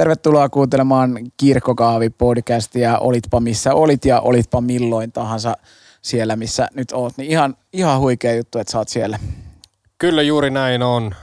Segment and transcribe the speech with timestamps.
[0.00, 2.98] Tervetuloa kuuntelemaan Kirkkokaavi-podcastia.
[3.00, 5.56] Olitpa missä olit ja olitpa milloin tahansa
[6.02, 7.12] siellä, missä nyt oot.
[7.16, 9.18] Niin ihan, ihan huikea juttu, että sä oot siellä.
[9.98, 11.14] Kyllä juuri näin on.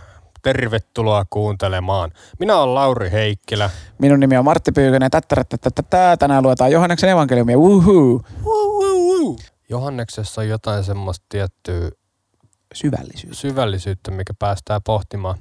[0.42, 2.12] Tervetuloa kuuntelemaan.
[2.40, 3.70] Minä olen Lauri Heikkilä.
[3.98, 5.12] Minun nimi on Martti Pyykönen.
[6.20, 7.57] Tänään luetaan Johanneksen evankeliumia.
[7.57, 8.21] Woohoo!
[9.70, 11.89] Johanneksessa on jotain semmoista tiettyä
[12.73, 15.38] syvällisyyttä, syvällisyyttä mikä päästää pohtimaan.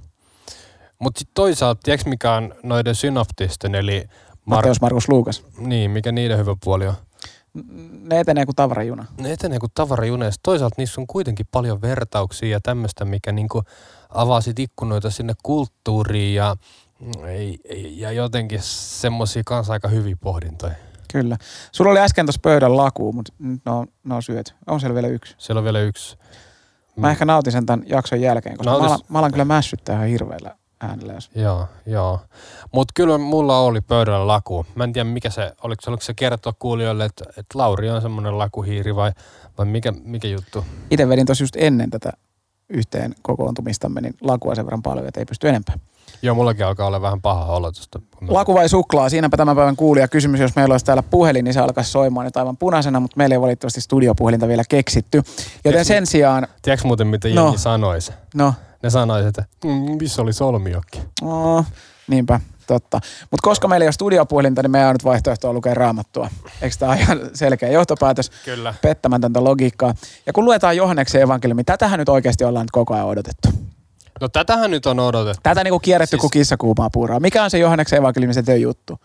[0.98, 4.04] Mutta sitten toisaalta, tiedätkö mikä on noiden synoptisten, eli...
[4.04, 5.45] Mar- Matteus, Markus, Luukas.
[5.59, 6.95] Niin, mikä niiden hyvä puoli on?
[8.02, 9.04] Ne etenee kuin tavarajuna.
[9.20, 10.24] Ne etenee kuin tavarajuna.
[10.24, 13.62] Ja toisaalta niissä on kuitenkin paljon vertauksia ja tämmöistä, mikä niinku
[14.09, 16.56] avaa sit ikkunoita sinne kulttuuriin ja,
[17.90, 20.74] ja jotenkin semmoisia kanssa aika hyviä pohdintoja.
[21.12, 21.37] Kyllä.
[21.73, 24.52] Sulla oli äsken tuossa pöydän laku, mutta nyt ne on, ne on syöty.
[24.66, 25.34] On siellä vielä yksi?
[25.38, 26.18] Siellä on vielä yksi.
[26.96, 28.90] Mä ehkä nautin sen tämän jakson jälkeen, koska Nautis...
[28.90, 31.15] mä, mä alan kyllä mässyttää ihan hirveellä äänellä.
[31.35, 32.21] Joo, joo.
[32.73, 34.66] Mutta kyllä mulla oli pöydällä laku.
[34.75, 38.02] Mä en tiedä mikä se, oliko se, oliko se kertoa kuulijoille, että, että Lauri on
[38.02, 39.13] semmoinen lakuhiiri vai,
[39.59, 40.65] vai mikä, mikä juttu?
[40.91, 42.13] Itse vedin tosi just ennen tätä
[42.68, 45.79] yhteen kokoontumistamme, niin lakua sen verran paljon, että ei pysty enempää.
[46.23, 48.01] Joo, mullakin alkaa olla vähän paha olotusta.
[48.29, 49.09] Laku vai suklaa?
[49.09, 50.40] Siinäpä tämän päivän kuulija kysymys.
[50.40, 53.40] Jos meillä olisi täällä puhelin, niin se alkaisi soimaan nyt aivan punaisena, mutta meillä ei
[53.40, 55.18] valitettavasti studiopuhelinta vielä keksitty.
[55.18, 56.46] Joten tiedätkö, sen sijaan...
[56.63, 57.45] Tiedätkö muuten, mitä no.
[57.45, 58.13] jengi sanoisi?
[58.35, 58.55] No.
[58.87, 59.70] Ne sanoisi, että mm,
[60.01, 61.02] missä oli solmiokki?
[61.23, 61.66] Oh,
[62.09, 63.01] niinpä, totta.
[63.30, 66.28] Mutta koska meillä ei ole studiopuhelinta, niin meidän on nyt vaihtoehtoa lukea raamattua.
[66.62, 68.31] Eikö tämä ole ihan selkeä johtopäätös?
[68.44, 68.75] Kyllä.
[68.82, 69.94] Pettämätöntä logiikkaa.
[70.26, 73.48] Ja kun luetaan Johanneksen evankeliumi, tätähän nyt oikeasti ollaan nyt koko ajan odotettu.
[74.20, 75.41] No tätähän nyt on odotettu.
[75.43, 76.21] Tätä niinku kierretty siis...
[76.21, 77.21] kuin kissa kuumaa puuraa.
[77.21, 78.98] Mikä on se Johanneksen evankeliumin se juttu?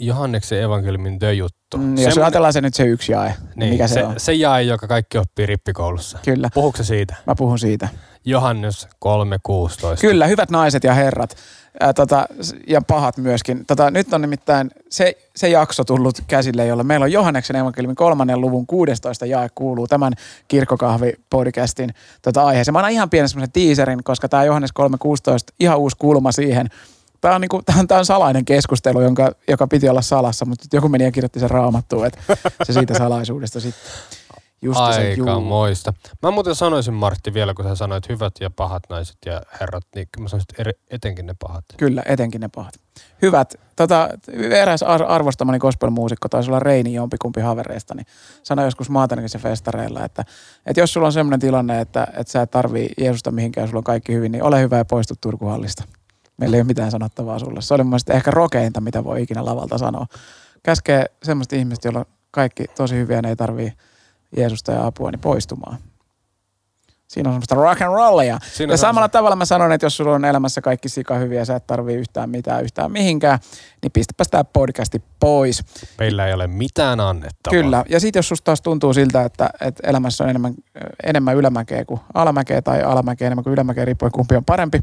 [0.00, 1.78] Johanneksen evankeliumin juttu.
[1.78, 4.20] Mm, jos ajatellaan se nyt se yksi jae, niin, niin mikä se, se on?
[4.20, 6.18] Se jae, joka kaikki oppii rippikoulussa.
[6.24, 6.50] Kyllä.
[6.54, 7.16] Puhuuko siitä?
[7.26, 7.88] Mä puhun siitä.
[8.24, 10.00] Johannes 3.16.
[10.00, 11.36] Kyllä, hyvät naiset ja herrat.
[11.80, 12.26] Ää, tota,
[12.68, 13.66] ja pahat myöskin.
[13.66, 18.40] Tota, nyt on nimittäin se, se jakso tullut käsille, jolla meillä on Johanneksen evankeliumin kolmannen
[18.40, 20.12] luvun 16 jae kuuluu tämän
[20.48, 21.90] kirkkokahvi-podcastin
[22.22, 22.72] tota, aiheeseen.
[22.72, 24.86] Mä annan ihan pienen semmoisen teaserin, koska tämä Johannes 3.16,
[25.60, 26.68] ihan uusi kulma siihen.
[27.20, 30.64] Tämä on, niinku, tämä on, tämä on salainen keskustelu, jonka, joka piti olla salassa, mutta
[30.72, 33.82] joku meni ja kirjoitti sen raamattuun, että se siitä salaisuudesta sitten.
[34.76, 35.92] Aika moista.
[36.22, 40.08] Mä muuten sanoisin Martti vielä, kun sä sanoit hyvät ja pahat naiset ja herrat, niin
[40.20, 41.64] mä sanoisin, että etenkin ne pahat.
[41.76, 42.74] Kyllä, etenkin ne pahat.
[43.22, 43.54] Hyvät.
[43.76, 44.08] Tota,
[44.50, 48.06] eräs arvostamani gospelmuusikko, taisi olla Reini jompikumpi havereista, niin
[48.42, 50.24] sanoi joskus maatanekissa festareilla, että,
[50.66, 53.84] että jos sulla on sellainen tilanne, että, että sä et tarvii Jeesusta mihinkään, sulla on
[53.84, 55.84] kaikki hyvin, niin ole hyvä ja poistu Turkuhallista.
[56.36, 57.62] Meillä ei ole mitään sanottavaa sulle.
[57.62, 60.06] Se oli mun ehkä rokeinta, mitä voi ikinä lavalta sanoa.
[60.62, 63.72] Käskee semmoista ihmistä, jolla kaikki tosi hyviä, ne ei tarvii
[64.36, 65.78] Jeesusta ja apua, niin poistumaan.
[67.08, 68.38] Siinä on semmoista rock and rollia.
[68.52, 69.12] Siinä ja samalla se.
[69.12, 72.30] tavalla mä sanon, että jos sulla on elämässä kaikki sika hyviä sä et tarvii yhtään
[72.30, 73.38] mitään yhtään mihinkään,
[73.82, 75.64] niin pistäpä tämä podcasti pois.
[75.98, 77.62] Meillä ei ole mitään annettavaa.
[77.62, 77.84] Kyllä.
[77.88, 80.54] Ja sitten jos susta taas tuntuu siltä, että, että elämässä on enemmän,
[81.02, 84.80] enemmän ylämäkeä kuin alamäkeä tai alamäkeä enemmän kuin ylämäkeä, riippuen kumpi on parempi,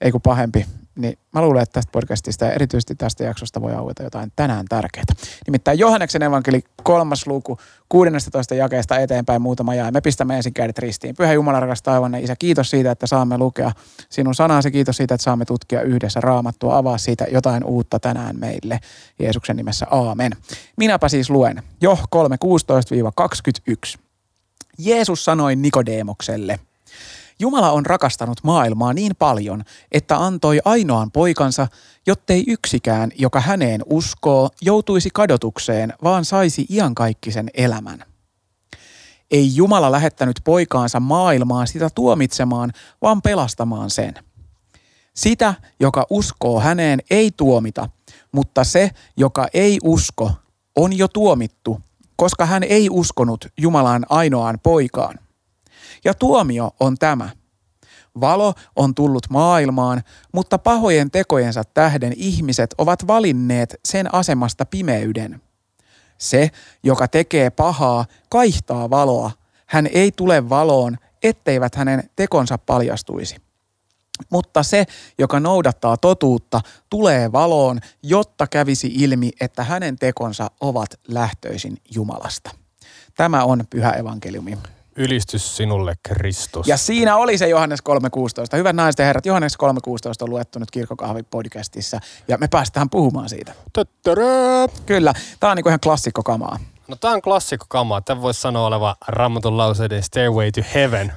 [0.00, 0.66] ei kuin pahempi,
[0.96, 5.04] niin mä luulen, että tästä podcastista ja erityisesti tästä jaksosta voi aueta jotain tänään tärkeää.
[5.46, 9.90] Nimittäin Johanneksen evankeli kolmas luku 16 jakeesta eteenpäin muutama jää.
[9.90, 11.16] Me pistämme ensin kädet ristiin.
[11.16, 13.72] Pyhä Jumala rakas taivanne Isä, kiitos siitä, että saamme lukea
[14.08, 14.70] sinun sanasi.
[14.70, 16.76] Kiitos siitä, että saamme tutkia yhdessä raamattua.
[16.76, 18.80] Avaa siitä jotain uutta tänään meille.
[19.18, 20.32] Jeesuksen nimessä aamen.
[20.76, 21.98] Minäpä siis luen jo
[23.94, 23.98] 3.16-21.
[24.78, 26.58] Jeesus sanoi Nikodeemokselle–
[27.38, 31.66] Jumala on rakastanut maailmaa niin paljon, että antoi ainoan poikansa,
[32.06, 38.04] jottei yksikään, joka häneen uskoo, joutuisi kadotukseen, vaan saisi iankaikkisen elämän.
[39.30, 42.72] Ei Jumala lähettänyt poikaansa maailmaan sitä tuomitsemaan,
[43.02, 44.14] vaan pelastamaan sen.
[45.14, 47.88] Sitä, joka uskoo häneen, ei tuomita,
[48.32, 50.32] mutta se, joka ei usko,
[50.76, 51.80] on jo tuomittu,
[52.16, 55.18] koska hän ei uskonut Jumalan ainoaan poikaan.
[56.04, 57.30] Ja tuomio on tämä.
[58.20, 65.42] Valo on tullut maailmaan, mutta pahojen tekojensa tähden ihmiset ovat valinneet sen asemasta pimeyden.
[66.18, 66.50] Se,
[66.82, 69.30] joka tekee pahaa, kaihtaa valoa.
[69.66, 73.36] Hän ei tule valoon, etteivät hänen tekonsa paljastuisi.
[74.30, 74.84] Mutta se,
[75.18, 76.60] joka noudattaa totuutta,
[76.90, 82.50] tulee valoon, jotta kävisi ilmi, että hänen tekonsa ovat lähtöisin Jumalasta.
[83.16, 84.58] Tämä on pyhä evankeliumi.
[84.96, 86.66] Ylistys sinulle, Kristus.
[86.66, 88.56] Ja siinä oli se Johannes 3.16.
[88.56, 89.68] Hyvät naiset ja herrat, Johannes 3.16
[90.20, 93.52] on luettu nyt Kirkkokahvi-podcastissa ja me päästään puhumaan siitä.
[93.72, 94.24] Töttörö.
[94.86, 96.58] Kyllä, tämä on niinku ihan klassikkokamaa.
[96.88, 98.00] No tää on klassikko kamaa.
[98.00, 101.12] Tämä voisi sanoa oleva Raamatun lauseiden Stairway to Heaven.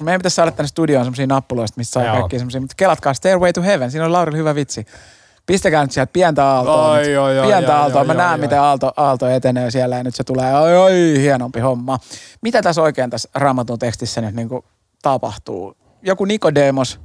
[0.00, 2.60] Meidän pitäisi saada tänne studioon semmosia nappuloista, missä saa kaikki semmosia.
[2.60, 4.86] Mutta kelatkaa Stairway to Heaven, siinä on Laurilla hyvä vitsi.
[5.46, 6.92] Pistäkää nyt sieltä pientä aaltoa.
[6.92, 7.10] Ai, nyt.
[7.12, 8.00] joo, joo, pientä joo, aaltoa.
[8.00, 8.46] joo, Mä joo, näen, joo.
[8.46, 10.54] miten aalto, aalto etenee siellä ja nyt se tulee.
[10.58, 11.98] Oi, oi, hienompi homma.
[12.42, 14.48] Mitä tässä oikein tässä raamatun tekstissä nyt niin
[15.02, 15.76] tapahtuu?
[16.02, 17.00] Joku Nikodemos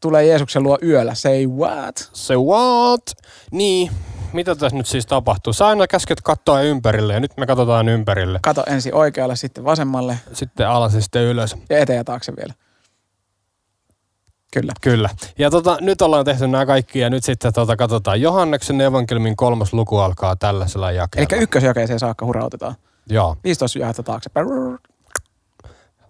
[0.00, 1.14] tulee Jeesuksen luo yöllä.
[1.14, 2.10] Say what?
[2.12, 3.02] Se what?
[3.50, 3.90] Niin,
[4.32, 5.52] mitä tässä nyt siis tapahtuu?
[5.52, 8.38] Sä aina käsket katsoa ympärille ja nyt me katsotaan ympärille.
[8.42, 11.56] Kato ensin oikealle, sitten vasemmalle Sitten alas ja sitten ylös.
[11.70, 12.54] ja eteen ja taakse vielä.
[14.52, 14.72] Kyllä.
[14.80, 15.10] Kyllä.
[15.38, 18.20] Ja tota, nyt ollaan tehty nämä kaikki ja nyt sitten tota, katsotaan.
[18.20, 21.28] Johanneksen evankeliumin kolmas luku alkaa tällaisella jakeella.
[21.32, 22.74] Eli ykkösjakeeseen saakka hurautetaan.
[23.10, 23.36] Joo.
[23.44, 24.46] 15 jaetta taaksepäin.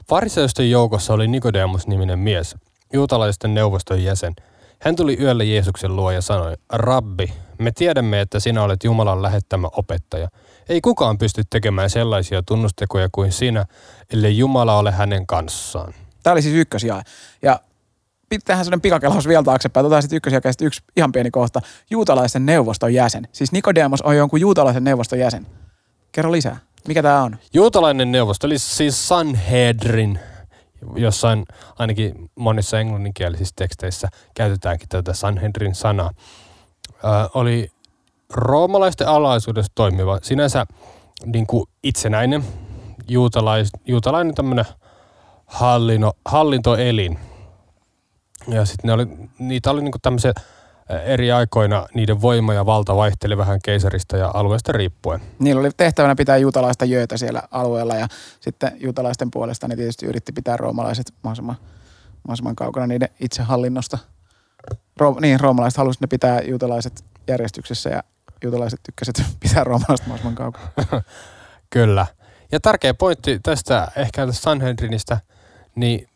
[0.08, 2.56] Fariseusten joukossa oli Nikodemus-niminen mies,
[2.92, 4.34] juutalaisten neuvoston jäsen.
[4.80, 9.68] Hän tuli yöllä Jeesuksen luo ja sanoi, Rabbi, me tiedämme, että sinä olet Jumalan lähettämä
[9.72, 10.28] opettaja.
[10.68, 13.66] Ei kukaan pysty tekemään sellaisia tunnustekoja kuin sinä,
[14.12, 15.94] ellei Jumala ole hänen kanssaan.
[16.22, 17.02] Tämä oli siis ykkösjae.
[17.42, 17.60] Ja
[18.28, 19.86] tehdä sellainen pikakelaus vielä taaksepäin.
[19.86, 21.60] Otetaan sitten ykkösjakeesta yksi ihan pieni kohta.
[21.90, 23.28] Juutalaisen neuvoston jäsen.
[23.32, 25.46] Siis Nikodemos on jonkun juutalaisen neuvoston jäsen.
[26.12, 26.56] Kerro lisää.
[26.88, 27.36] Mikä tämä on?
[27.52, 30.18] Juutalainen neuvosto, eli siis Sanhedrin,
[30.96, 31.44] jossain
[31.78, 36.10] ainakin monissa englanninkielisissä teksteissä käytetäänkin tätä Sanhedrin sanaa,
[36.90, 37.70] ö, oli
[38.30, 40.66] roomalaisten alaisuudessa toimiva, sinänsä
[41.26, 42.44] niin kuin itsenäinen
[43.08, 44.64] juutalais, juutalainen tämmöinen
[45.46, 47.18] hallino, hallintoelin.
[48.48, 49.06] Ja sitten oli,
[49.38, 50.32] niitä oli niinku tämmöisiä
[51.04, 55.20] eri aikoina, niiden voima ja valta vaihteli vähän keisarista ja alueesta riippuen.
[55.38, 58.06] Niillä oli tehtävänä pitää juutalaista jöötä siellä alueella ja
[58.40, 61.56] sitten juutalaisten puolesta ne tietysti yritti pitää roomalaiset mahdollisimman,
[62.22, 63.98] mahdollisimman kaukana niiden itsehallinnosta.
[64.96, 68.02] Ro, niin, roomalaiset halusivat ne pitää juutalaiset järjestyksessä ja
[68.44, 70.68] juutalaiset tykkäsivät pitää roomalaiset mahdollisimman kaukana.
[71.70, 72.06] Kyllä.
[72.52, 75.20] Ja tärkeä pointti tästä ehkä tästä Sanhedrinistä,
[75.74, 76.08] niin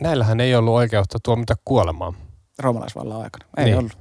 [0.00, 2.14] näillähän ei ollut oikeutta tuomita kuolemaan.
[2.58, 3.44] Roomalaisvallan aikana.
[3.56, 3.78] Ei Niin.
[3.78, 3.98] ollut.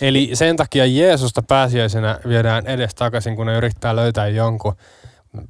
[0.00, 4.74] Eli sen takia Jeesusta pääsiäisenä viedään edes takaisin, kun ne yrittää löytää jonkun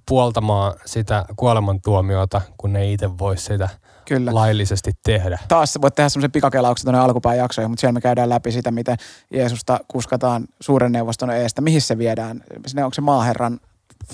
[0.08, 3.68] puoltamaan sitä kuolemantuomiota, kun ne itse voi sitä
[4.08, 4.34] Kyllä.
[4.34, 5.38] laillisesti tehdä.
[5.48, 8.96] taas voit tehdä semmoisen pikakelauksen tuonne alkupään jaksoihin, mutta siellä me käydään läpi sitä, miten
[9.32, 11.60] Jeesusta kuskataan suuren neuvoston eestä.
[11.62, 12.42] Mihin se viedään?
[12.66, 13.60] Sinne onko se maaherran?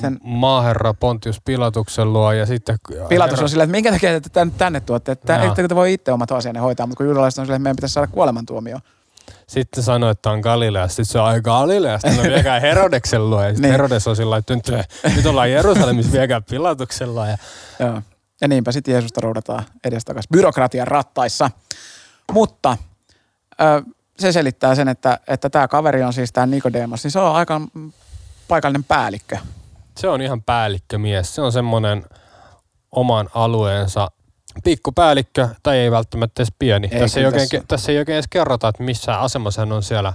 [0.00, 2.76] Sen Maaherra Pontius Pilatuksen luo ja sitten...
[3.08, 5.12] Pilatus on silleen, että minkä takia te tänne, tänne tuotte?
[5.12, 5.44] Että Joo.
[5.46, 7.92] ettekö te voi itse omat asianne hoitaa, mutta kun juutalaiset on silleen, että meidän pitäisi
[7.92, 8.78] saada kuolemantuomio.
[9.46, 10.96] Sitten sanoi, että on Galileasta.
[10.96, 12.10] Sitten se on aika Galileasta.
[12.10, 13.42] No viekää Herodeksen luo.
[13.42, 13.72] Ja sitten Niin.
[13.72, 14.66] Herodes on sillä että nyt,
[15.16, 17.26] nyt ollaan Jerusalemissa, viekää Pilatuksen luo.
[17.26, 17.38] Ja
[17.80, 18.02] Joo.
[18.40, 21.50] Ja niinpä sitten Jeesusta roudataan edestakaisin byrokratian rattaissa.
[22.32, 22.76] Mutta
[23.60, 23.82] ö,
[24.18, 27.60] se selittää sen, että, että tämä kaveri on siis tämä Nikodemos, niin se on aika
[28.48, 29.38] paikallinen päällikkö.
[29.98, 31.34] Se on ihan päällikkömies.
[31.34, 32.04] Se on semmoinen
[32.92, 34.08] oman alueensa
[34.64, 36.88] pikkupäällikkö, tai ei välttämättä edes pieni.
[36.92, 39.82] Ei, tässä, ei oikein, tässä- tässä ei oikein edes kerrota, että missä asemassa hän on
[39.82, 40.14] siellä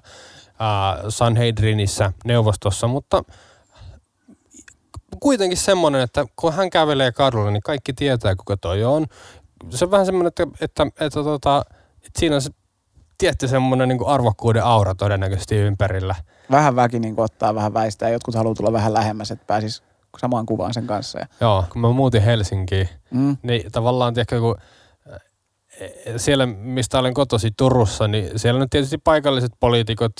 [0.59, 3.23] ää, Sanhedrinissä neuvostossa, että
[5.19, 9.05] kuitenkin semmoinen, että kun hän kävelee kadulla, niin kaikki tietää, kuka toi on.
[9.69, 11.65] Se on vähän semmoinen, että, että, että, tota,
[11.97, 12.49] että siinä on se
[13.19, 16.15] tietty semmoinen niin arvokkuuden aura todennäköisesti ympärillä.
[16.51, 18.09] Vähän väki niin ottaa vähän väistää.
[18.09, 19.83] Jotkut haluaa tulla vähän lähemmäs, että pääsis
[20.17, 21.19] samaan kuvaan sen kanssa.
[21.19, 24.55] Ja, Joo, kun mä muutin Helsinkiin, mm, niin tavallaan tiedätkö, kun
[25.11, 25.19] äh,
[26.17, 30.13] siellä, mistä olen kotosi Turussa, niin siellä on tietysti paikalliset poliitikot,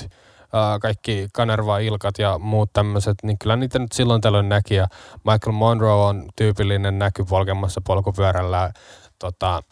[0.82, 4.76] kaikki Kanerva, Ilkat ja muut tämmöiset, niin kyllä niitä nyt silloin tällöin näki.
[4.76, 8.72] Ja Michael Monroe on tyypillinen näky polkemassa polkupyörällä
[9.20, 9.64] tota,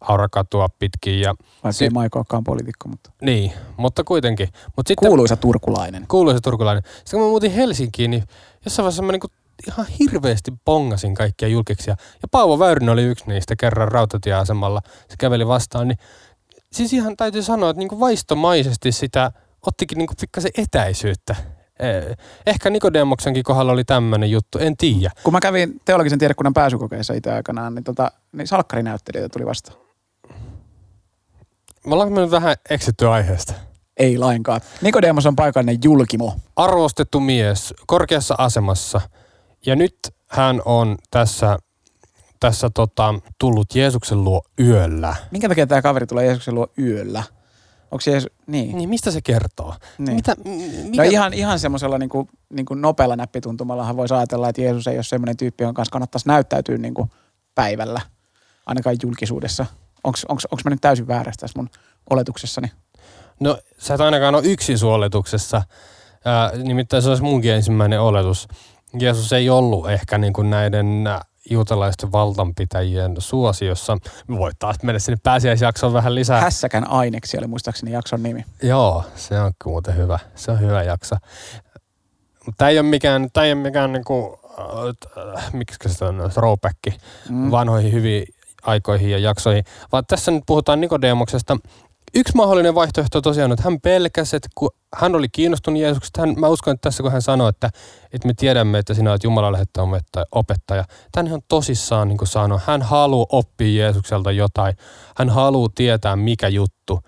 [0.00, 1.20] aurakatua pitkin.
[1.20, 4.48] Ja, vaikka Si- ei Maiko olekaan poliitikko, mutta niin, mutta kuitenkin.
[4.76, 6.04] Mutta sitten kuuluisa turkulainen.
[6.08, 6.82] kuuluisa turkulainen.
[6.86, 8.24] Sitten kun mä muutin Helsinkiin, niin
[8.64, 9.28] jossain vaiheessa mä niinku
[9.68, 11.96] ihan hirveästi bongasin kaikkia julkiksia.
[12.22, 14.80] Ja Paavo Väyrynen oli yksi niistä kerran rautatieasemalla.
[15.08, 15.98] Se käveli vastaan, niin
[16.72, 19.32] siis ihan täytyy sanoa, että niinku vaistomaisesti sitä
[19.66, 21.36] ottikin niinku pikkasen etäisyyttä.
[21.78, 25.10] Eh, Ehkä Nikodemoksenkin kohdalla oli tämmöinen juttu, en tiedä.
[25.22, 29.78] Kun mä kävin teologisen tiedekunnan pääsykokeessa itse aikanaan, niin, tota, niin salkkarinäyttelijöitä tuli vastaan.
[31.86, 33.54] Me ollaan mennyt vähän eksitty aiheesta.
[33.96, 34.60] Ei lainkaan.
[34.82, 36.34] Nikodemos on paikallinen julkimo.
[36.56, 39.00] Arvostettu mies, korkeassa asemassa.
[39.66, 41.58] Ja nyt hän on tässä,
[42.40, 45.16] tässä tota, tullut Jeesuksen luo yöllä.
[45.30, 47.22] Minkä takia tämä kaveri tulee Jeesuksen luo yöllä?
[47.90, 48.30] Onko se Jeesus...
[48.46, 48.76] Niin.
[48.76, 49.74] Niin mistä se kertoo?
[49.98, 50.16] niin.
[50.16, 50.48] Mitä, m-
[50.90, 55.02] mikä, No ihan, ihan semmoisella niinku, niinku nopealla näppituntumallahan voisi ajatella, että Jeesus ei ole
[55.02, 57.08] semmoinen tyyppi, jonka kanssa kannattaisi näyttäytyä niinku
[57.54, 58.00] päivällä,
[58.66, 59.66] ainakaan julkisuudessa.
[60.28, 61.70] Onko mä nyt täysin väärässä tässä mun
[62.10, 62.72] oletuksessani?
[63.40, 65.62] No sä et ainakaan ole yksin sun oletuksessa.
[66.24, 68.48] Ää, nimittäin se olisi munkin ensimmäinen oletus.
[68.98, 71.04] Jeesus ei ollut ehkä niin kuin näiden
[71.50, 73.98] juutalaisten valtanpitäjien suosiossa.
[74.28, 76.40] Voi taas mennä sinne pääsiäisjaksoon vähän lisää.
[76.40, 78.44] Hässäkän aineksi oli muistaakseni jakson nimi.
[78.62, 80.18] Joo, se on muuten hyvä.
[80.34, 81.16] Se on hyvä jakso.
[82.56, 84.36] Tämä ei ole mikään, tämä ei ole mikään niin kuin,
[85.36, 86.78] äh, miksi se on, throwback
[87.28, 87.50] mm.
[87.50, 88.26] vanhoihin hyviin
[88.62, 91.56] aikoihin ja jaksoihin, vaan tässä nyt puhutaan Nikodemoksesta.
[92.14, 96.48] Yksi mahdollinen vaihtoehto tosiaan, että hän pelkäsi, että kun hän oli kiinnostunut Jeesuksesta, hän, mä
[96.48, 97.70] uskon, että tässä kun hän sanoi, että,
[98.12, 100.00] että me tiedämme, että sinä olet Jumalan lähettämä
[100.32, 104.74] opettaja, tämän ihan tosissaan niin kuin sanoi, hän haluaa oppia Jeesukselta jotain,
[105.16, 107.00] hän haluaa tietää mikä juttu,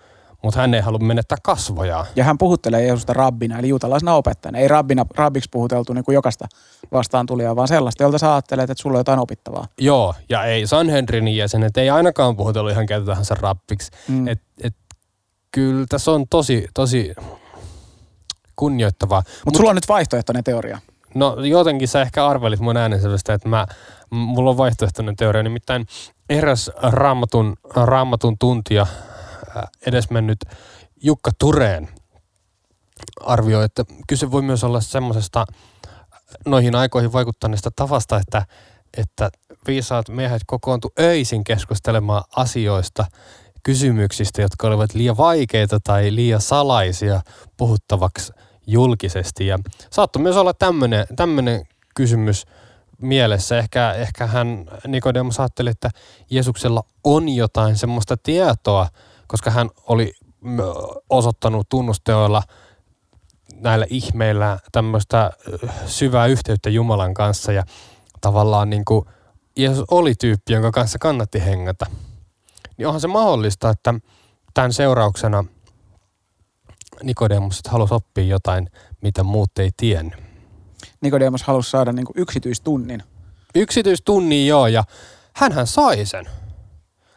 [0.43, 2.05] mutta hän ei halua menettää kasvoja.
[2.15, 4.59] Ja hän puhuttelee Jeesusta rabbina, eli juutalaisena opettajana.
[4.59, 6.47] Ei rabbina, rabbiksi puhuteltu niin kuin jokaista
[6.91, 9.65] vastaan tulijaa, vaan sellaista, jolta sä ajattelet, että sulla on jotain opittavaa.
[9.77, 13.91] Joo, ja ei Sanhedrinin jäsenet, ei ainakaan puhutellut ihan käytetään se rabbiksi.
[14.07, 14.27] Mm.
[14.27, 14.75] Et, et,
[15.51, 17.13] kyllä tässä on tosi, tosi
[18.55, 19.19] kunnioittavaa.
[19.19, 20.79] Mutta Mut sulla on nyt vaihtoehtoinen teoria.
[21.15, 23.65] No jotenkin sä ehkä arvelit mun äänensävystä, että mä,
[24.09, 25.43] mulla on vaihtoehtoinen teoria.
[25.43, 25.85] Nimittäin
[26.29, 28.87] eräs raamatun, raamatun tuntija,
[29.87, 30.39] edesmennyt
[31.03, 31.89] Jukka Tureen
[33.21, 35.45] arvioi, että kyse voi myös olla semmoisesta
[36.45, 38.45] noihin aikoihin vaikuttaneesta tavasta, että,
[38.97, 39.29] että
[39.67, 43.05] viisaat miehet kokoontu öisin keskustelemaan asioista,
[43.63, 47.21] kysymyksistä, jotka olivat liian vaikeita tai liian salaisia
[47.57, 48.33] puhuttavaksi
[48.67, 49.47] julkisesti.
[49.47, 50.53] Ja saattoi myös olla
[51.15, 51.65] tämmöinen
[51.95, 52.45] kysymys
[53.01, 53.57] mielessä.
[53.57, 55.89] Ehkä, ehkä hän Nikodemus ajatteli, että
[56.29, 58.87] Jeesuksella on jotain semmoista tietoa,
[59.31, 60.13] koska hän oli
[61.09, 62.43] osoittanut tunnusteoilla
[63.55, 65.31] näillä ihmeillä tämmöistä
[65.85, 67.63] syvää yhteyttä Jumalan kanssa ja
[68.21, 69.05] tavallaan niin kuin
[69.57, 71.85] Jeesus oli tyyppi, jonka kanssa kannatti hengätä.
[72.77, 73.93] Niin onhan se mahdollista, että
[74.53, 75.45] tämän seurauksena
[77.03, 78.69] Nikodemus halusi oppia jotain,
[79.01, 80.19] mitä muut ei tiennyt.
[81.01, 83.03] Nikodemus halusi saada niin kuin yksityistunnin.
[83.55, 84.83] Yksityistunnin joo, ja
[85.33, 86.29] hän sai sen.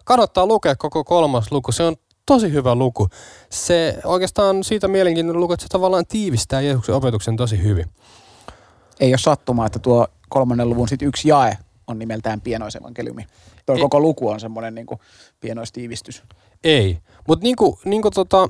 [0.04, 1.72] Kannattaa lukea koko kolmas luku.
[1.72, 3.08] Se on tosi hyvä luku.
[3.50, 7.86] Se oikeastaan siitä mielenkiintoinen luku, että se tavallaan tiivistää Jeesuksen opetuksen tosi hyvin.
[9.00, 13.26] Ei ole sattumaa, että tuo kolmannen luvun sit yksi jae on nimeltään pienoisevankeliumi.
[13.66, 13.80] Tuo Ei.
[13.80, 14.86] koko luku on semmoinen niin
[15.40, 16.22] pienoistiivistys.
[16.64, 18.48] Ei, mutta niin kuin, niin kuin, tota,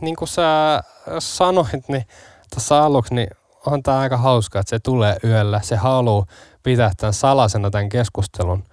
[0.00, 0.82] niin kuin sä
[1.18, 2.04] sanoit, niin
[2.50, 3.28] tässä aluksi, niin
[3.66, 5.60] on tämä aika hauska, että se tulee yöllä.
[5.62, 6.26] Se haluaa
[6.62, 8.64] pitää tämän salasena tämän keskustelun.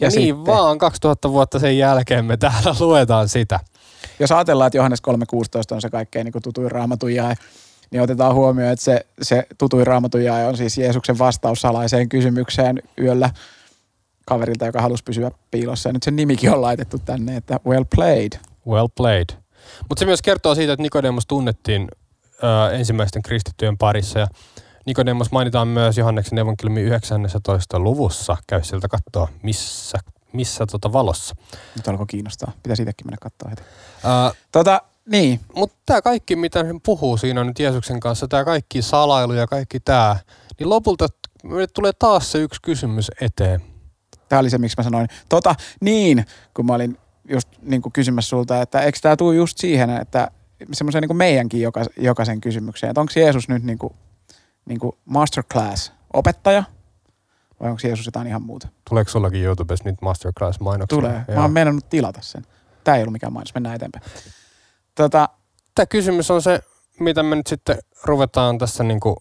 [0.00, 3.60] Ja, niin sitten, vaan 2000 vuotta sen jälkeen me täällä luetaan sitä.
[4.18, 5.14] Jos ajatellaan, että Johannes 3.16
[5.74, 7.34] on se kaikkein niin tutuin raamatun jae,
[7.90, 12.82] niin otetaan huomioon, että se, se tutuin raamatun jae on siis Jeesuksen vastaus salaiseen kysymykseen
[13.00, 13.30] yöllä
[14.26, 15.88] kaverilta, joka halusi pysyä piilossa.
[15.88, 18.32] Ja nyt sen nimikin on laitettu tänne, että well played.
[18.68, 19.28] Well played.
[19.88, 21.88] Mutta se myös kertoo siitä, että Nikodemus tunnettiin
[22.42, 24.26] ö, ensimmäisten kristittyjen parissa ja
[24.90, 27.78] Nikodemos mainitaan myös Johanneksen evankeliumin 19.
[27.78, 28.36] luvussa.
[28.46, 29.98] Käy sieltä katsoa, missä,
[30.32, 31.34] missä tota valossa.
[31.76, 32.52] Nyt alkoi kiinnostaa.
[32.62, 33.62] Pitäisi itsekin mennä katsoa heti.
[33.62, 35.40] Uh, tota, niin.
[35.54, 39.80] Mutta tämä kaikki, mitä hän puhuu siinä nyt Jeesuksen kanssa, tämä kaikki salailu ja kaikki
[39.80, 40.16] tämä,
[40.58, 41.06] niin lopulta
[41.44, 43.60] meille tulee taas se yksi kysymys eteen.
[44.28, 48.28] Tämä oli se, miksi mä sanoin, tota, niin, kun mä olin just niin kuin kysymässä
[48.28, 50.30] sulta, että eikö tämä tule just siihen, että
[50.72, 53.94] semmoisen niin meidänkin joka, jokaisen kysymykseen, että onko Jeesus nyt niin kuin
[54.66, 56.64] niin kuin masterclass-opettaja
[57.60, 58.68] vai onko Jeesus jotain ihan muuta?
[58.88, 60.98] Tuleeko sullakin YouTubessa nyt masterclass-mainoksia?
[60.98, 61.24] Tulee.
[61.28, 61.36] Joo.
[61.36, 62.46] Mä oon meinannut tilata sen.
[62.84, 63.54] Tämä ei ollut mikään mainos.
[63.54, 64.04] Mennään eteenpäin.
[64.94, 65.28] Tota,
[65.74, 66.60] Tämä kysymys on se,
[67.00, 69.16] mitä me nyt sitten ruvetaan tässä niin kuin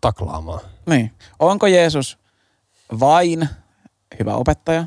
[0.00, 0.60] taklaamaan.
[0.86, 1.10] Niin.
[1.38, 2.18] Onko Jeesus
[3.00, 3.48] vain
[4.18, 4.84] hyvä opettaja?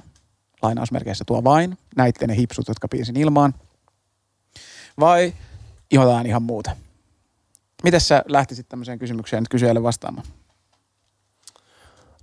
[0.61, 1.77] Lainausmerkeissä tuo vain.
[1.95, 3.53] Näitte ne hipsut, jotka piirsin ilmaan.
[4.99, 5.33] Vai
[5.91, 6.75] jotain ihan muuta?
[7.83, 10.27] Miten sä lähtisit tämmöiseen kysymykseen kysyjälle vastaamaan?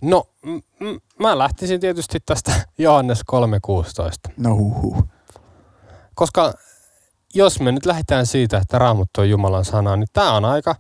[0.03, 3.23] No, m- m- mä lähtisin tietysti tästä Johannes
[4.29, 4.33] 3.16.
[4.37, 5.05] No huhu.
[6.15, 6.55] Koska
[7.35, 10.77] jos me nyt lähdetään siitä, että Raamattu on Jumalan sana, niin tämä on aika,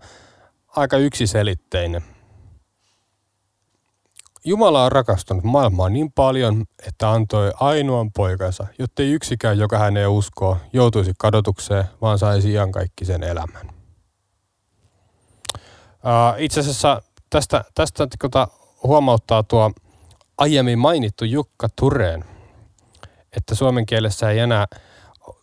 [0.77, 2.05] aika yksiselitteinen.
[4.45, 10.57] Jumala on rakastanut maailmaa niin paljon, että antoi ainoan poikansa, jottei yksikään, joka häneen uskoo,
[10.73, 13.80] joutuisi kadotukseen, vaan saisi iankaikkisen elämän.
[16.05, 18.49] Uh, itse asiassa tästä, tästä tota,
[18.83, 19.73] huomauttaa tuo
[20.39, 22.25] aiemmin mainittu Jukka Tureen,
[23.37, 24.67] että suomen kielessä ei enää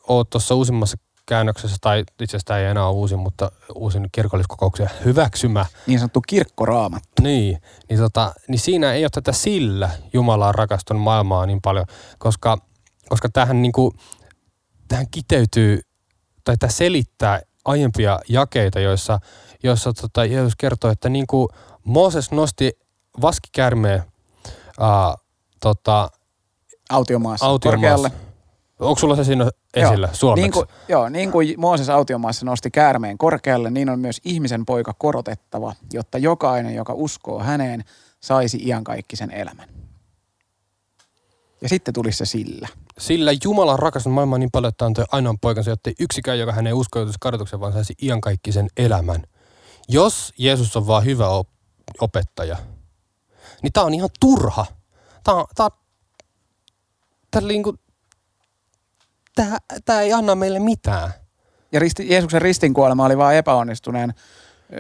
[0.08, 5.66] ole tuossa uusimmassa käännöksessä, tai itse asiassa ei enää ole uusi, mutta uusin kirkolliskokouksen hyväksymä.
[5.88, 7.22] Niin sanottu kirkkoraamattu.
[7.22, 11.86] Niin, niin, tota, niin siinä ei ole tätä sillä Jumala on rakastunut maailmaa niin paljon,
[12.18, 12.58] koska,
[13.10, 13.92] koska tähän, niin kuin,
[14.88, 15.82] tähän kiteytyy,
[16.44, 19.20] tai tämä selittää aiempia jakeita, joissa,
[19.64, 21.48] joissa tota, Jeesus kertoo, että niin kuin
[21.84, 22.72] Mooses nosti
[23.22, 24.04] vaskikärmeen
[24.80, 25.16] ää,
[25.60, 26.10] tota,
[26.90, 28.10] Autiomaassa, autiomaassa.
[28.10, 28.12] korkealle.
[28.80, 30.42] Onko sulla se siinä esillä Joo, suomeksi?
[30.42, 34.94] Niin kuin, joo, niin kuin Mooses autiomaassa nosti käärmeen korkealle, niin on myös ihmisen poika
[34.94, 37.84] korotettava, jotta jokainen, joka uskoo häneen,
[38.20, 39.70] saisi iankaikkisen elämän.
[41.62, 42.68] Ja sitten tulisi se sillä.
[42.98, 46.74] Sillä Jumala on rakastanut maailmaa niin paljon, että antoi ainoan poikansa, jotta yksikään, joka hänen
[46.74, 49.24] usko joutuisi kadotuksen, vaan saisi iankaikkisen elämän.
[49.88, 51.50] Jos Jeesus on vaan hyvä op-
[52.02, 52.58] opettaja,
[53.64, 54.66] niin tää on ihan turha.
[55.28, 55.70] On- tää,
[57.32, 57.76] tää, niinku,
[59.36, 61.14] tää, tää ei anna meille mitään.
[61.72, 64.14] Ja risti, Jeesuksen ristinkuolema oli vain epäonnistuneen,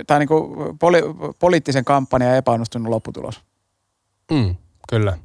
[0.07, 1.01] tai niin kuin poli,
[1.39, 3.41] poliittisen kampanjan epäonnistunut lopputulos.
[4.31, 4.55] Mm,
[4.89, 5.17] kyllä.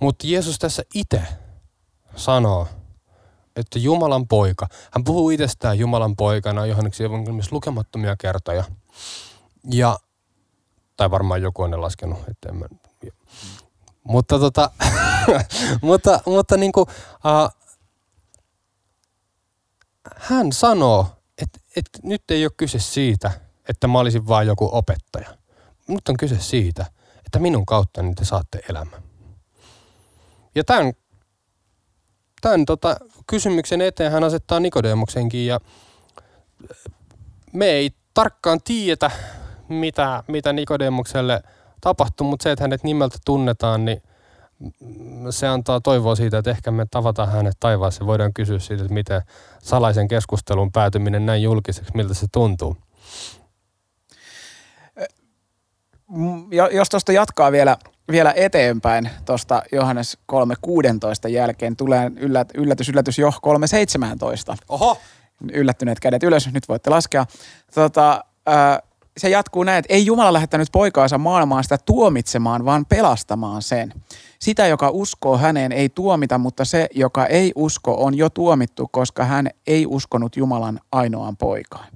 [0.00, 1.22] Mutta Jeesus tässä itse
[2.16, 2.68] sanoo,
[3.56, 8.64] että Jumalan poika, hän puhuu itsestään Jumalan poikana Johanneksen evankeliumissa lukemattomia kertoja.
[9.70, 9.98] Ja,
[10.96, 12.66] tai varmaan joku on ne laskenut, että en mä,
[14.04, 14.70] mutta tota,
[15.82, 17.60] mutta, mutta niinku, uh,
[20.16, 21.06] hän sanoo,
[21.42, 23.30] että, että nyt ei ole kyse siitä,
[23.68, 25.36] että mä olisin vain joku opettaja.
[25.88, 26.86] Nyt on kyse siitä,
[27.26, 29.02] että minun kauttani te saatte elämän.
[30.54, 30.92] Ja tämän,
[32.40, 35.60] tämän tota, kysymyksen eteen hän asettaa Nikodemuksenkin ja
[37.52, 37.90] me ei
[38.20, 39.10] tarkkaan tiedetä,
[39.68, 41.42] mitä, mitä Nikodemukselle
[41.80, 44.02] tapahtui, mutta se, että hänet nimeltä tunnetaan, niin
[45.30, 48.06] se antaa toivoa siitä, että ehkä me tavataan hänet taivaassa.
[48.06, 49.22] Voidaan kysyä siitä, että miten
[49.62, 52.76] salaisen keskustelun päätyminen näin julkiseksi, miltä se tuntuu.
[56.50, 57.76] Jo- Jos tuosta jatkaa vielä,
[58.10, 64.56] vielä eteenpäin, tuosta Johannes 3.16 jälkeen tulee yllät, yllätys, yllätys jo 3.17.
[64.68, 64.98] Oho!
[65.52, 67.26] Yllättyneet kädet ylös, nyt voitte laskea.
[67.74, 68.24] Tota,
[69.16, 73.92] se jatkuu näin, että ei Jumala lähettänyt poikaansa maailmaan sitä tuomitsemaan, vaan pelastamaan sen.
[74.38, 79.24] Sitä, joka uskoo häneen, ei tuomita, mutta se, joka ei usko, on jo tuomittu, koska
[79.24, 81.86] hän ei uskonut Jumalan ainoaan poikaan.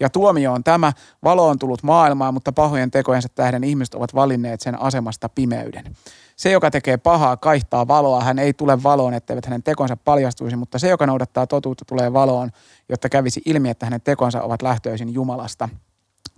[0.00, 0.92] Ja tuomio on tämä,
[1.24, 5.96] valo on tullut maailmaan, mutta pahojen tekojensa tähden ihmiset ovat valinneet sen asemasta pimeyden.
[6.36, 8.24] Se, joka tekee pahaa, kaihtaa valoa.
[8.24, 12.50] Hän ei tule valoon, etteivät hänen tekonsa paljastuisi, mutta se, joka noudattaa totuutta, tulee valoon,
[12.88, 15.68] jotta kävisi ilmi, että hänen tekonsa ovat lähtöisin Jumalasta.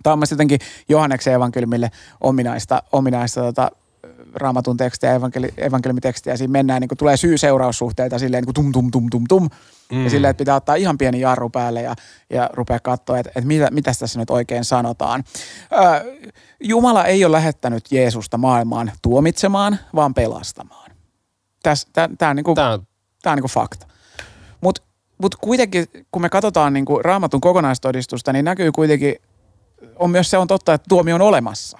[0.03, 3.71] Tämä on mielestäni jotenkin Johanneksen evankeliumille ominaista, ominaista tota,
[4.33, 6.37] raamatun tekstiä, evankeli, evankeliumitekstiä.
[6.37, 9.49] Siinä mennään, niin kuin tulee syy-seuraussuhteita silleen niin kuin tum, tum, tum, tum, tum.
[9.91, 10.03] Mm.
[10.03, 11.95] Ja silleen, että pitää ottaa ihan pieni jarru päälle ja,
[12.29, 15.23] ja rupeaa katsoa, että, että mitä, mitä tässä nyt oikein sanotaan.
[15.71, 16.17] Ö,
[16.63, 20.91] Jumala ei ole lähettänyt Jeesusta maailmaan tuomitsemaan, vaan pelastamaan.
[21.93, 22.87] Tämä on, niin kuin, Tämä on,
[23.21, 23.87] Tämä on niinku fakta.
[24.61, 24.81] Mutta
[25.21, 29.15] mut kuitenkin, kun me katsotaan niinku raamatun kokonaistodistusta, niin näkyy kuitenkin,
[29.95, 31.77] on myös se on totta, että tuomio on olemassa.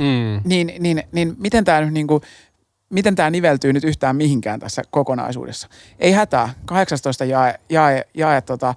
[0.00, 2.20] Mm, Niin, niin, niin miten tämä nyt niinku,
[2.90, 5.68] miten tämä niveltyy nyt yhtään mihinkään tässä kokonaisuudessa?
[5.98, 6.54] Ei hätää.
[6.64, 8.74] 18 jae, jae, jae tota,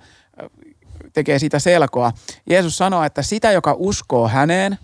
[1.14, 2.12] tekee siitä selkoa.
[2.50, 4.78] Jeesus sanoo, että sitä, joka uskoo häneen,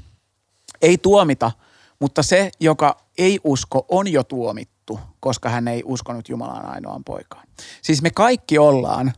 [0.82, 1.52] ei tuomita,
[2.00, 7.48] mutta se, joka ei usko, on jo tuomittu, koska hän ei uskonut Jumalan ainoaan poikaan.
[7.82, 9.14] Siis me kaikki ollaan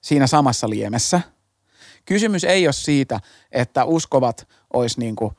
[0.00, 1.20] siinä samassa liemessä.
[2.04, 3.20] Kysymys ei ole siitä,
[3.52, 5.34] että uskovat olisi niin kuin,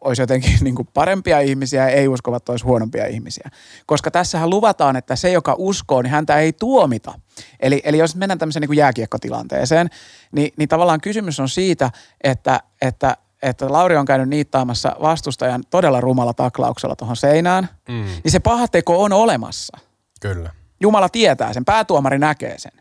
[0.00, 3.50] olisi jotenkin niin kuin parempia ihmisiä ja ei-uskovat olisi huonompia ihmisiä.
[3.86, 7.20] Koska tässähän luvataan, että se, joka uskoo, niin häntä ei tuomita.
[7.60, 9.90] Eli, eli jos mennään tämmöiseen niin kuin jääkiekkotilanteeseen,
[10.32, 11.90] niin, niin tavallaan kysymys on siitä,
[12.24, 18.32] että, että, että Lauri on käynyt niittaamassa vastustajan todella rumalla taklauksella tuohon seinään, mm, niin
[18.32, 19.78] se paha teko on olemassa.
[20.20, 20.50] kyllä.
[20.80, 22.72] Jumala tietää sen, päätuomari näkee sen.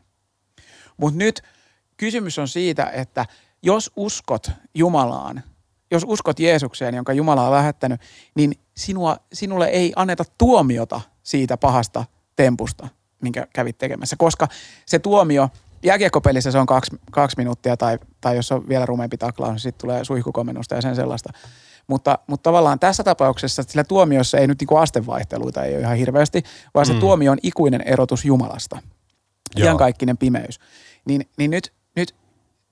[0.98, 1.44] Mutta nyt
[1.98, 3.26] kysymys on siitä, että
[3.64, 5.44] jos uskot Jumalaan,
[5.91, 8.02] jos uskot Jeesukseen, jonka Jumala on lähettänyt,
[8.36, 12.88] niin sinua, sinulle ei anneta tuomiota siitä pahasta tempusta,
[13.21, 14.15] minkä kävit tekemässä.
[14.19, 14.47] Koska
[14.86, 15.50] se tuomio,
[15.84, 19.82] jääkiekkopelissä se on kaksi, kaksi minuuttia tai, tai jos on vielä rumempi taklaus, niin sitten
[19.82, 21.30] tulee suihkukomennusta ja sen sellaista.
[21.88, 26.43] Mutta, mutta tavallaan tässä tapauksessa sillä tuomiossa ei nyt niinku astevaihteluita ei ole ihan hirveästi,
[26.73, 27.00] vaan se Mm.
[27.00, 28.80] tuomio on ikuinen erotus Jumalasta.
[29.56, 29.65] Joo.
[29.65, 30.60] Iankaikkinen pimeys.
[31.06, 31.77] Niin, niin nyt, nyt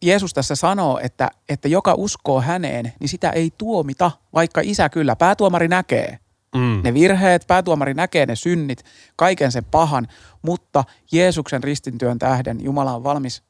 [0.04, 5.16] Jeesus tässä sanoo, että, että joka uskoo häneen, niin sitä ei tuomita, vaikka isä kyllä.
[5.16, 6.20] Päätuomari näkee
[6.56, 10.08] Mm, ne virheet, päätuomari näkee ne synnit, kaiken sen pahan,
[10.42, 13.44] mutta Jeesuksen ristintyön tähden Jumala on valmis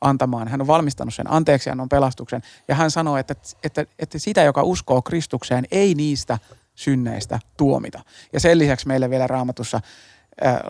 [0.00, 2.42] antamaan, hän on valmistanut sen anteeksi, hän on pelastuksen.
[2.68, 6.38] Ja hän sanoo, että, että, että sitä, joka uskoo Kristukseen, ei niistä
[6.74, 8.00] synneistä tuomita.
[8.32, 9.80] Ja sen lisäksi meille vielä raamatussa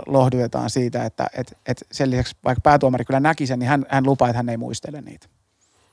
[0.07, 4.07] lohdutetaan siitä, että että että sen lisäksi vaikka päätuomari kyllä näki sen, niin hän, hän
[4.07, 5.27] lupaa, että hän ei muistele niitä.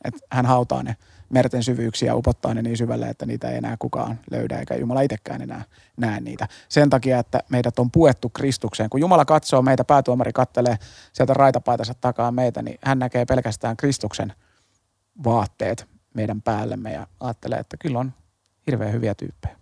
[0.03, 0.95] Että hän hautaa ne
[1.29, 5.41] merten syvyyksiä, upottaa ne niin syvälle, että niitä ei enää kukaan löydä, eikä Jumala itsekään
[5.41, 5.63] enää
[5.97, 6.47] näe niitä.
[6.69, 8.89] Sen takia, että meidät on puettu Kristukseen.
[8.89, 10.77] Kun Jumala katsoo meitä, päätuomari kattelee
[11.13, 14.34] sieltä raitapaitansa takaa meitä, niin hän näkee pelkästään Kristuksen
[15.23, 18.13] vaatteet meidän päällemme ja ajattelee, että kyllä on
[18.67, 19.55] hirveän hyviä tyyppejä.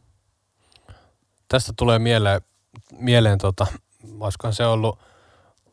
[1.48, 2.42] Tästä tulee mieleen,
[3.00, 3.68] mieleen tota,
[4.20, 5.00] olisikohan se ollut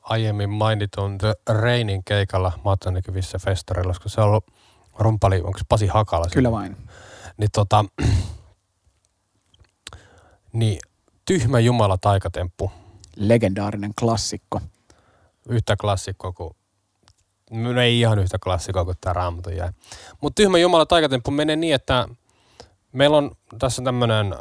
[0.03, 4.47] aiemmin mainitun The Rainin keikalla Mattanäkyvissä festareilla, koska se on ollut
[4.99, 6.27] rumpali, onko se Pasi Hakala?
[6.33, 6.77] Kyllä vain.
[7.37, 7.85] Niin tota,
[10.53, 10.79] niin
[11.25, 12.71] Tyhmä Jumala taikatemppu.
[13.17, 14.61] Legendaarinen klassikko.
[15.49, 16.51] Yhtä klassikko kuin
[17.51, 19.71] No ei ihan yhtä klassikkoa kuin tämä Raamatun jäi.
[20.21, 22.09] Mutta Tyhmä Jumala taikatemppu menee niin, että
[22.93, 24.35] meillä on tässä tämmöinen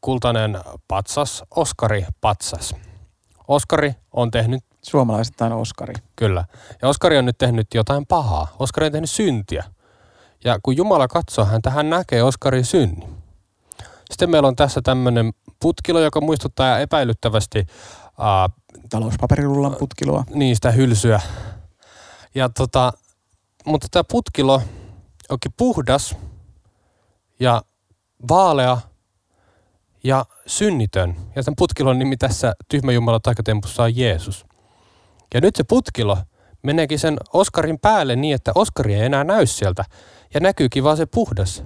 [0.00, 2.74] kultainen patsas, Oskari patsas.
[3.48, 4.64] Oskari on tehnyt...
[4.82, 5.94] Suomalaisittain Oskari.
[6.16, 6.44] Kyllä.
[6.82, 8.56] Ja Oskari on nyt tehnyt jotain pahaa.
[8.58, 9.64] Oskari on tehnyt syntiä.
[10.44, 13.08] Ja kun Jumala katsoo häntä, hän näkee Oskarin synni.
[14.10, 17.66] Sitten meillä on tässä tämmöinen putkilo, joka muistuttaa epäilyttävästi...
[18.18, 20.24] Uh, Talouspaperirullan putkiloa.
[20.34, 21.20] Niin, sitä hylsyä.
[22.34, 22.92] Ja tota,
[23.64, 24.62] mutta tämä putkilo
[25.28, 26.16] onkin puhdas
[27.40, 27.62] ja
[28.28, 28.78] vaalea
[30.04, 31.16] ja synnitön.
[31.36, 34.46] Ja sen putkilon nimi tässä Tyhmä Jumala taikatempussa on Jeesus.
[35.34, 36.18] Ja nyt se putkilo
[36.62, 39.84] meneekin sen Oskarin päälle niin, että Oskari ei enää näy sieltä.
[40.34, 41.64] Ja näkyykin vaan se puhdas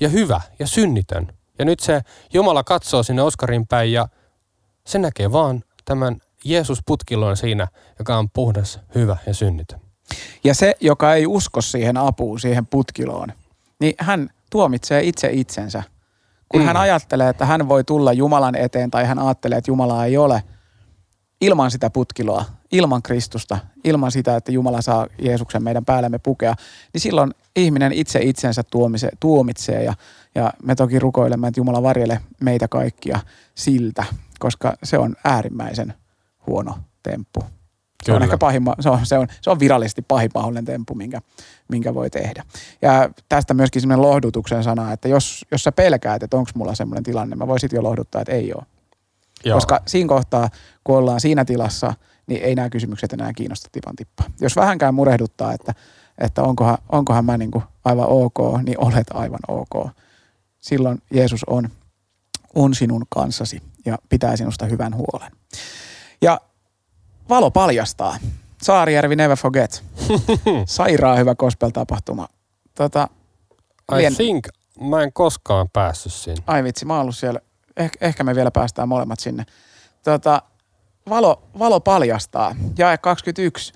[0.00, 1.32] ja hyvä ja synnitön.
[1.58, 2.00] Ja nyt se
[2.32, 4.08] Jumala katsoo sinne Oskarin päin ja
[4.86, 9.80] se näkee vaan tämän Jeesus putkilon siinä, joka on puhdas, hyvä ja synnitön.
[10.44, 13.32] Ja se, joka ei usko siihen apuun, siihen putkiloon,
[13.80, 15.82] niin hän tuomitsee itse itsensä.
[16.48, 16.66] Kun mm.
[16.66, 20.42] hän ajattelee, että hän voi tulla Jumalan eteen tai hän ajattelee, että Jumalaa ei ole
[21.40, 26.54] ilman sitä putkiloa, ilman Kristusta, ilman sitä, että Jumala saa Jeesuksen meidän päällemme pukea,
[26.92, 29.94] niin silloin ihminen itse itsensä tuomise, tuomitsee ja,
[30.34, 33.20] ja me toki rukoilemme, että Jumala varjele meitä kaikkia
[33.54, 34.04] siltä,
[34.38, 35.94] koska se on äärimmäisen
[36.46, 37.44] huono temppu.
[38.04, 41.20] Se on ehkä pahimma, se on, se on, se on virallisesti pahin mahdollinen temppu, minkä,
[41.68, 42.44] minkä voi tehdä.
[42.82, 47.04] Ja tästä myöskin semmoinen lohdutuksen sana, että jos, jos sä pelkäät, että onko mulla semmoinen
[47.04, 48.66] tilanne, mä voisin jo lohduttaa, että ei ole.
[49.44, 49.56] Joo.
[49.56, 50.50] Koska siinä kohtaa,
[50.84, 51.94] kun ollaan siinä tilassa,
[52.26, 54.26] niin ei nämä kysymykset enää kiinnosta tipan tippaa.
[54.40, 55.74] Jos vähänkään murehduttaa, että,
[56.18, 59.90] että onkohan, onkohan mä niin kuin aivan ok, niin olet aivan ok.
[60.58, 61.68] Silloin Jeesus on,
[62.54, 65.32] on sinun kanssasi ja pitää sinusta hyvän huolen.
[66.22, 66.40] Ja
[67.28, 68.16] valo paljastaa.
[68.62, 69.84] Saarijärvi Never Forget.
[70.66, 72.28] Sairaan hyvä gospel-tapahtuma.
[72.74, 73.08] Tota,
[73.92, 74.16] I lien...
[74.16, 74.48] think
[74.80, 76.42] mä en koskaan päässyt sinne.
[76.46, 77.40] Ai vitsi, mä oon ollut siellä.
[77.76, 79.46] Eh, ehkä me vielä päästään molemmat sinne.
[80.04, 80.42] Tota,
[81.08, 82.56] valo, valo paljastaa.
[82.78, 83.72] Jae 21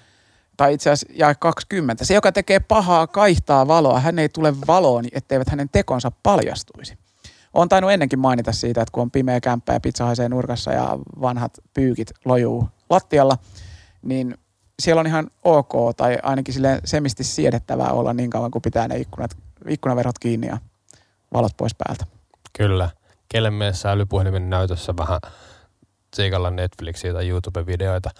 [0.57, 2.05] tai itse asiassa jae 20.
[2.05, 4.01] Se, joka tekee pahaa, kaihtaa valoa.
[4.01, 6.99] Hän ei tule valoon, etteivät hänen tekonsa paljastuisi.
[7.55, 10.99] Olen tainnut ennenkin mainita siitä, että kun on pimeä kämppä ja pizza haisee nurkassa ja
[11.21, 13.39] vanhat pyykit lojuu lattialla,
[14.03, 14.39] niin
[14.83, 18.97] siellä on ihan ok tai ainakin sille semisti siedettävää olla niin kauan kuin pitää ne
[18.97, 19.37] ikkunat,
[19.69, 20.59] ikkunaverhot kiinni ja
[21.35, 22.07] valot pois päältä.
[22.53, 22.91] Kyllä.
[23.29, 25.21] Kelle mielessä älypuhelimen näytössä vähän
[26.11, 28.11] tsiikalla Netflixiä tai YouTube-videoita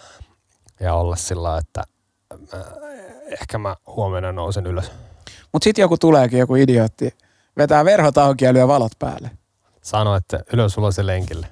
[0.79, 1.83] ja olla sillä että
[2.53, 2.61] äh,
[3.25, 4.91] ehkä mä huomenna nousen ylös.
[5.51, 7.17] Mutta sitten joku tuleekin, joku idiootti,
[7.57, 9.31] vetää verhot auki ja lyö valot päälle.
[9.81, 11.47] Sano, että ylös ulos se lenkille.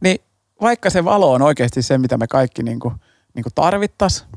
[0.00, 0.20] Niin
[0.60, 2.94] vaikka se valo on oikeasti se, mitä me kaikki niin kuin,
[3.34, 4.28] niin kuin tarvittaisiin,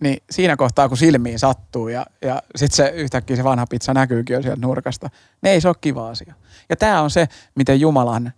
[0.00, 4.34] niin siinä kohtaa, kun silmiin sattuu ja, ja sitten se yhtäkkiä se vanha pizza näkyykin
[4.34, 5.10] jo sieltä nurkasta,
[5.42, 6.34] niin ei se ole kiva asia.
[6.68, 8.32] Ja tämä on se, miten Jumalan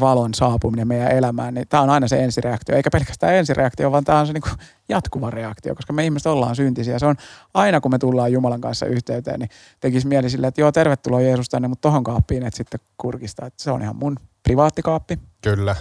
[0.00, 2.76] valon saapuminen meidän elämään, niin tämä on aina se ensireaktio.
[2.76, 4.42] Eikä pelkästään ensireaktio, vaan tämä on se niin
[4.88, 6.98] jatkuva reaktio, koska me ihmiset ollaan syntisiä.
[6.98, 7.16] Se on
[7.54, 9.50] aina, kun me tullaan Jumalan kanssa yhteyteen, niin
[9.80, 13.46] tekisi mieli sille, että joo, tervetuloa Jeesus tänne, mutta tohon kaappiin, että sitten kurkista.
[13.46, 15.18] Että se on ihan mun privaattikaappi.
[15.42, 15.76] Kyllä.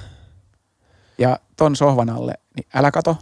[1.17, 3.17] Ja ton sohvan alle, niin älä kato.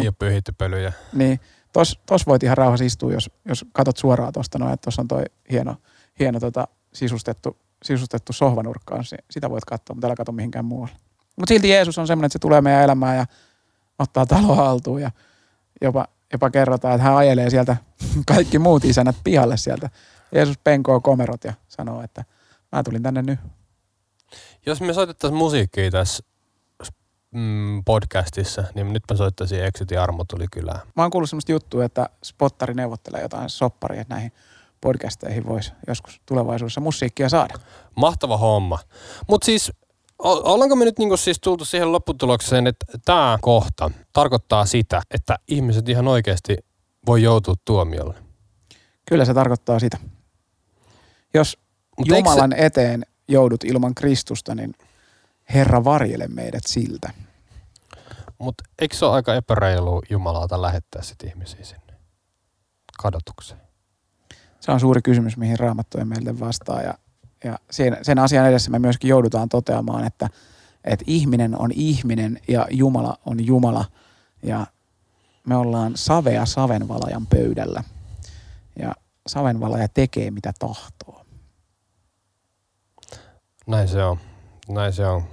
[0.00, 0.92] Ei ole pyyhitty pölyjä.
[1.12, 1.40] Niin,
[1.72, 5.08] tos, tos voit ihan rauhassa istua, jos, jos katot suoraan tuosta noin, että tuossa on
[5.08, 5.76] toi hieno,
[6.18, 10.94] hieno tota, sisustettu, sisustettu sohvanurkka, sitä voit katsoa, mutta älä katso mihinkään muualle.
[11.36, 13.26] Mutta silti Jeesus on semmoinen, että se tulee meidän elämään ja
[13.98, 15.10] ottaa talo haltuun ja
[15.82, 17.76] jopa, jopa kerrotaan, että hän ajelee sieltä
[18.32, 19.90] kaikki muut isänät pihalle sieltä.
[20.34, 22.24] Jeesus penkoo komerot ja sanoo, että
[22.72, 23.40] mä tulin tänne nyt.
[24.66, 26.24] Jos me soitettaisiin musiikkia tässä
[27.34, 30.80] mm, podcastissa, niin nyt mä soittaisin Exit ja Armo tuli kylään.
[30.96, 34.32] Mä oon kuullut semmoista juttua, että spottari neuvottelee jotain sopparia, että näihin
[34.80, 37.54] podcasteihin voisi joskus tulevaisuudessa musiikkia saada.
[37.96, 38.78] Mahtava homma.
[39.28, 39.72] Mutta siis
[40.18, 45.88] Ollaanko me nyt niinku siis tultu siihen lopputulokseen, että tämä kohta tarkoittaa sitä, että ihmiset
[45.88, 46.56] ihan oikeasti
[47.06, 48.14] voi joutua tuomiolle?
[49.08, 49.98] Kyllä se tarkoittaa sitä.
[51.34, 51.58] Jos
[51.98, 52.66] Mut Jumalan se...
[52.66, 54.74] eteen joudut ilman Kristusta, niin
[55.54, 57.12] Herra varjele meidät siltä.
[58.38, 61.94] Mutta eikö se ole aika epäreilu Jumalalta lähettää sit ihmisiä sinne
[63.02, 63.60] kadotukseen?
[64.60, 66.82] Se on suuri kysymys, mihin Raamattu ei meille vastaa.
[66.82, 66.94] Ja,
[67.44, 70.28] ja sen, sen asian edessä me myöskin joudutaan toteamaan, että,
[70.84, 73.84] että ihminen on ihminen ja Jumala on Jumala.
[74.42, 74.66] Ja
[75.46, 77.84] me ollaan savea savenvalajan pöydällä.
[78.78, 78.94] Ja
[79.26, 81.24] savenvalaja tekee mitä tahtoo.
[83.66, 84.18] Näin se on.
[84.68, 85.30] Näin se on.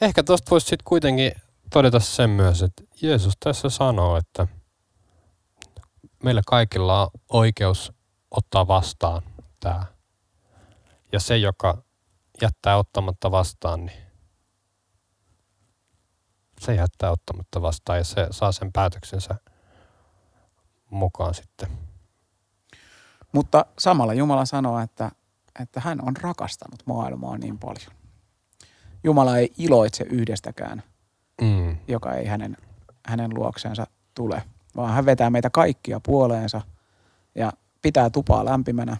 [0.00, 1.32] Ehkä tuosta voisi sitten kuitenkin
[1.72, 4.46] todeta sen myös, että Jeesus tässä sanoo, että
[6.22, 7.92] meillä kaikilla on oikeus
[8.30, 9.22] ottaa vastaan
[9.60, 9.86] tämä.
[11.12, 11.82] Ja se, joka
[12.42, 14.02] jättää ottamatta vastaan, niin
[16.60, 19.34] se jättää ottamatta vastaan ja se saa sen päätöksensä
[20.90, 21.68] mukaan sitten.
[23.32, 25.10] Mutta samalla Jumala sanoo, että,
[25.60, 28.01] että hän on rakastanut maailmaa niin paljon.
[29.04, 30.82] Jumala ei iloitse yhdestäkään,
[31.40, 31.76] mm.
[31.88, 32.56] joka ei hänen,
[33.06, 34.42] hänen luokseensa tule,
[34.76, 36.60] vaan hän vetää meitä kaikkia puoleensa
[37.34, 38.96] ja pitää tupaa lämpimänä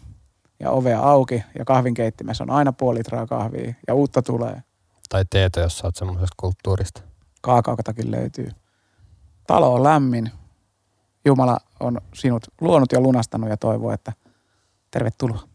[0.60, 4.62] ja ovea auki ja kahvinkeittimessä on aina puoli litraa kahvia ja uutta tulee.
[5.08, 7.02] Tai teetä, jos sä oot semmoisesta kulttuurista.
[7.40, 8.50] Kaakaotakin löytyy.
[9.46, 10.30] Talo on lämmin.
[11.24, 14.12] Jumala on sinut luonut ja lunastanut ja toivoo, että
[14.90, 15.51] tervetuloa.